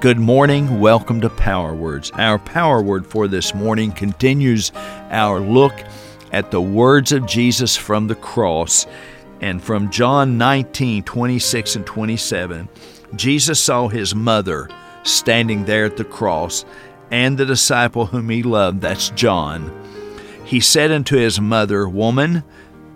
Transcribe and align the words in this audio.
Good 0.00 0.18
morning. 0.18 0.80
Welcome 0.80 1.20
to 1.20 1.28
Power 1.28 1.74
Words. 1.74 2.10
Our 2.14 2.38
power 2.38 2.80
word 2.80 3.06
for 3.06 3.28
this 3.28 3.54
morning 3.54 3.92
continues 3.92 4.72
our 5.10 5.38
look 5.40 5.74
at 6.32 6.50
the 6.50 6.62
words 6.62 7.12
of 7.12 7.26
Jesus 7.26 7.76
from 7.76 8.06
the 8.06 8.14
cross. 8.14 8.86
And 9.42 9.62
from 9.62 9.90
John 9.90 10.38
19 10.38 11.02
26 11.02 11.76
and 11.76 11.84
27, 11.84 12.66
Jesus 13.14 13.62
saw 13.62 13.88
his 13.88 14.14
mother 14.14 14.70
standing 15.02 15.66
there 15.66 15.84
at 15.84 15.98
the 15.98 16.04
cross 16.04 16.64
and 17.10 17.36
the 17.36 17.44
disciple 17.44 18.06
whom 18.06 18.30
he 18.30 18.42
loved, 18.42 18.80
that's 18.80 19.10
John. 19.10 19.70
He 20.46 20.60
said 20.60 20.90
unto 20.90 21.18
his 21.18 21.42
mother, 21.42 21.86
Woman, 21.86 22.42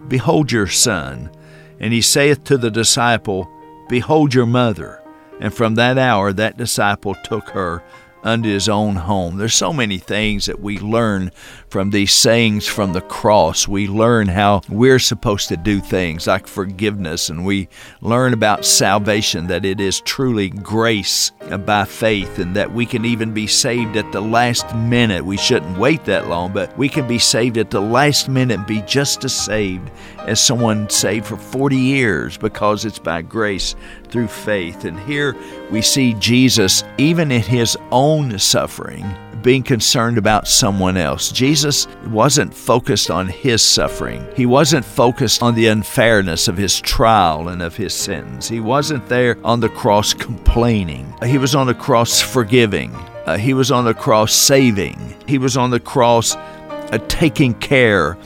behold 0.08 0.50
your 0.50 0.68
son. 0.68 1.30
And 1.78 1.92
he 1.92 2.00
saith 2.00 2.44
to 2.44 2.56
the 2.56 2.70
disciple, 2.70 3.46
Behold 3.90 4.32
your 4.32 4.46
mother. 4.46 5.03
And 5.40 5.52
from 5.52 5.74
that 5.74 5.98
hour, 5.98 6.32
that 6.32 6.56
disciple 6.56 7.14
took 7.24 7.48
her 7.50 7.82
unto 8.24 8.48
his 8.48 8.68
own 8.68 8.96
home. 8.96 9.36
There's 9.36 9.54
so 9.54 9.72
many 9.72 9.98
things 9.98 10.46
that 10.46 10.60
we 10.60 10.78
learn 10.78 11.30
from 11.68 11.90
these 11.90 12.12
sayings 12.12 12.66
from 12.66 12.92
the 12.92 13.02
cross. 13.02 13.68
We 13.68 13.86
learn 13.86 14.28
how 14.28 14.62
we're 14.68 14.98
supposed 14.98 15.48
to 15.48 15.56
do 15.56 15.80
things 15.80 16.26
like 16.26 16.46
forgiveness, 16.46 17.28
and 17.28 17.44
we 17.44 17.68
learn 18.00 18.32
about 18.32 18.64
salvation 18.64 19.46
that 19.48 19.64
it 19.64 19.80
is 19.80 20.00
truly 20.00 20.48
grace 20.48 21.30
by 21.66 21.84
faith, 21.84 22.38
and 22.38 22.56
that 22.56 22.72
we 22.72 22.86
can 22.86 23.04
even 23.04 23.34
be 23.34 23.46
saved 23.46 23.96
at 23.96 24.10
the 24.12 24.22
last 24.22 24.74
minute. 24.74 25.24
We 25.24 25.36
shouldn't 25.36 25.78
wait 25.78 26.04
that 26.06 26.28
long, 26.28 26.52
but 26.52 26.76
we 26.78 26.88
can 26.88 27.06
be 27.06 27.18
saved 27.18 27.58
at 27.58 27.70
the 27.70 27.80
last 27.80 28.28
minute 28.28 28.58
and 28.58 28.66
be 28.66 28.82
just 28.82 29.24
as 29.24 29.34
saved 29.34 29.90
as 30.20 30.40
someone 30.40 30.88
saved 30.88 31.26
for 31.26 31.36
40 31.36 31.76
years 31.76 32.38
because 32.38 32.84
it's 32.84 32.98
by 32.98 33.20
grace 33.20 33.76
through 34.08 34.28
faith. 34.28 34.84
And 34.84 34.98
here 35.00 35.36
we 35.70 35.82
see 35.82 36.14
Jesus, 36.14 36.84
even 36.98 37.30
in 37.30 37.42
his 37.42 37.76
own 37.90 38.13
suffering, 38.38 39.04
being 39.42 39.62
concerned 39.62 40.18
about 40.18 40.48
someone 40.48 40.96
else. 40.96 41.32
Jesus 41.32 41.86
wasn't 42.06 42.54
focused 42.54 43.10
on 43.10 43.28
his 43.28 43.62
suffering. 43.62 44.26
He 44.34 44.46
wasn't 44.46 44.84
focused 44.84 45.42
on 45.42 45.54
the 45.54 45.66
unfairness 45.66 46.48
of 46.48 46.56
his 46.56 46.80
trial 46.80 47.48
and 47.48 47.60
of 47.60 47.76
his 47.76 47.92
sentence. 47.92 48.48
He 48.48 48.60
wasn't 48.60 49.06
there 49.08 49.36
on 49.44 49.60
the 49.60 49.68
cross 49.68 50.14
complaining. 50.14 51.12
He 51.24 51.38
was 51.38 51.54
on 51.54 51.66
the 51.66 51.74
cross 51.74 52.20
forgiving. 52.20 52.94
Uh, 53.26 53.36
he 53.36 53.54
was 53.54 53.70
on 53.70 53.84
the 53.84 53.94
cross 53.94 54.32
saving. 54.32 55.16
He 55.26 55.38
was 55.38 55.56
on 55.56 55.70
the 55.70 55.80
cross 55.80 56.36
uh, 56.36 56.98
taking 57.08 57.54
care 57.54 58.16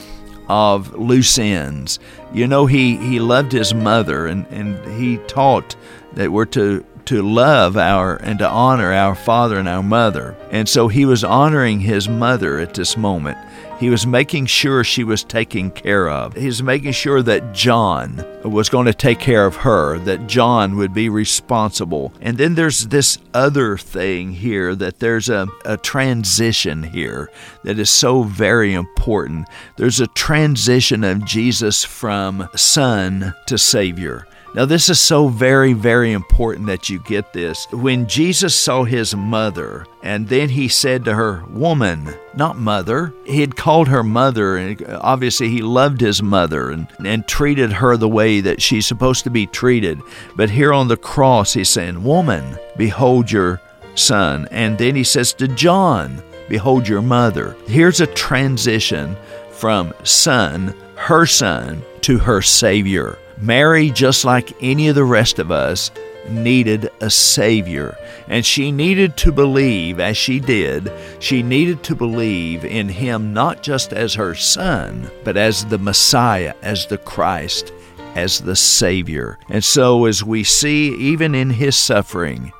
of 0.49 0.95
loose 0.95 1.39
ends. 1.39 1.99
You 2.33 2.47
know, 2.47 2.67
he, 2.67 2.97
he 2.97 3.21
loved 3.21 3.53
his 3.53 3.75
mother 3.75 4.27
and, 4.27 4.47
and 4.49 5.01
he 5.01 5.19
taught 5.27 5.77
that 6.15 6.33
we're 6.33 6.47
to 6.47 6.85
to 7.09 7.23
love 7.23 7.75
our 7.79 8.17
and 8.17 8.39
to 8.39 8.47
honor 8.47 8.93
our 8.93 9.15
father 9.15 9.59
and 9.59 9.67
our 9.67 9.83
mother. 9.83 10.37
And 10.51 10.69
so 10.69 10.89
he 10.89 11.07
was 11.07 11.25
honoring 11.25 11.81
his 11.81 12.07
mother 12.07 12.59
at 12.59 12.75
this 12.75 12.99
moment. 12.99 13.39
He 13.81 13.89
was 13.89 14.07
making 14.07 14.45
sure 14.45 14.85
she 14.85 15.05
was 15.05 15.25
taken 15.25 15.71
care 15.71 16.11
of. 16.11 16.35
He 16.35 16.45
was 16.45 16.63
making 16.63 16.93
sure 16.93 17.23
that 17.23 17.55
John 17.55 18.23
was 18.45 18.69
going 18.69 18.85
to 18.85 18.93
take 18.93 19.21
care 19.21 19.47
of 19.47 19.57
her, 19.57 19.99
that 20.01 20.27
John 20.27 20.77
would 20.77 20.93
be 20.93 21.09
responsible. 21.09 22.13
And 22.21 22.37
then 22.37 22.57
there's 22.57 22.89
this 22.89 23.17
other 23.33 23.79
thing 23.79 24.33
here 24.33 24.75
that 24.75 24.99
there's 24.99 25.31
a, 25.31 25.49
a 25.65 25.79
transition 25.79 26.83
here 26.83 27.31
that 27.65 27.79
is 27.79 27.89
so 27.89 28.23
very 28.23 28.75
important. 28.75 29.49
There's 29.77 30.01
a 30.01 30.09
transition 30.09 31.05
of 31.05 31.25
Jesus 31.25 31.85
from 31.85 32.51
son 32.55 33.35
to 33.47 33.57
Savior. 33.57 34.27
Now, 34.55 34.65
this 34.65 34.89
is 34.89 34.99
so 34.99 35.29
very, 35.29 35.73
very 35.73 36.13
important 36.13 36.67
that 36.67 36.89
you 36.89 36.99
get 37.01 37.33
this. 37.33 37.67
When 37.71 38.07
Jesus 38.07 38.59
saw 38.59 38.85
his 38.85 39.15
mother, 39.15 39.87
and 40.03 40.27
then 40.27 40.49
he 40.49 40.69
said 40.69 41.05
to 41.05 41.15
her, 41.15 41.45
Woman, 41.51 42.15
not 42.35 42.57
mother. 42.57 43.13
He 43.25 43.41
had 43.41 43.57
called 43.57 43.89
her 43.89 44.03
mother, 44.03 44.57
and 44.57 44.83
obviously 45.01 45.49
he 45.51 45.61
loved 45.61 46.01
his 46.01 46.23
mother 46.23 46.71
and, 46.71 46.89
and 47.05 47.27
treated 47.29 47.73
her 47.73 47.97
the 47.97 48.09
way 48.09 48.41
that 48.41 48.63
she's 48.63 48.87
supposed 48.87 49.25
to 49.25 49.31
be 49.31 49.47
treated. 49.47 50.01
But 50.35 50.51
here 50.51 50.73
on 50.73 50.89
the 50.89 50.97
cross, 50.97 51.53
he's 51.53 51.69
saying, 51.69 52.03
Woman, 52.03 52.57
behold 52.77 53.31
your 53.31 53.61
son. 53.95 54.49
And 54.51 54.79
then 54.79 54.95
he 54.95 55.05
says 55.05 55.33
to 55.35 55.49
John, 55.49 56.23
Behold 56.49 56.89
your 56.89 57.03
mother. 57.03 57.55
Here's 57.67 58.01
a 58.01 58.07
transition 58.07 59.17
from 59.51 59.93
son, 60.05 60.75
her 60.97 61.27
son, 61.27 61.83
to 62.03 62.17
her 62.19 62.41
Savior. 62.41 63.19
Mary, 63.41 63.91
just 63.91 64.25
like 64.25 64.57
any 64.61 64.89
of 64.89 64.95
the 64.95 65.05
rest 65.05 65.39
of 65.39 65.51
us, 65.51 65.91
needed 66.29 66.91
a 67.01 67.11
Savior. 67.11 67.97
And 68.27 68.45
she 68.45 68.73
needed 68.73 69.17
to 69.19 69.33
believe, 69.33 70.01
as 70.01 70.17
she 70.17 70.41
did, 70.41 70.93
she 71.21 71.43
needed 71.43 71.83
to 71.85 71.95
believe 71.95 72.65
in 72.65 72.89
Him 72.89 73.33
not 73.33 73.63
just 73.63 73.93
as 73.93 74.15
her 74.15 74.35
Son, 74.35 75.11
but 75.25 75.37
as 75.37 75.65
the 75.65 75.79
Messiah, 75.79 76.55
as 76.63 76.87
the 76.87 76.99
Christ, 76.99 77.73
as 78.15 78.41
the 78.41 78.57
Savior. 78.57 79.39
And 79.49 79.65
so, 79.65 80.05
as 80.05 80.25
we 80.25 80.45
see, 80.45 80.95
even 80.97 81.35
in 81.35 81.51
His 81.51 81.79
suffering, 81.79 82.53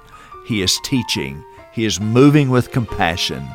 He 0.47 0.63
is 0.63 0.79
teaching, 0.85 1.45
He 1.73 1.85
is 1.85 2.01
moving 2.01 2.51
with 2.51 2.73
compassion, 2.73 3.47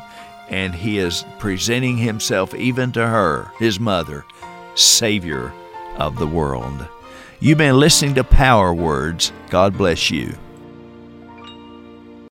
and 0.48 0.74
He 0.74 0.98
is 0.98 1.24
presenting 1.38 1.96
Himself 1.96 2.54
even 2.54 2.92
to 2.92 3.06
her, 3.06 3.50
His 3.58 3.80
mother, 3.80 4.24
Savior 4.74 5.52
of 5.96 6.18
the 6.18 6.26
world. 6.26 6.86
You've 7.40 7.58
been 7.58 7.78
listening 7.78 8.14
to 8.14 8.24
Power 8.24 8.72
Words. 8.72 9.32
God 9.50 9.76
bless 9.76 10.10
you. 10.10 10.34